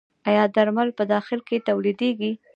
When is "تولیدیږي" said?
1.67-2.31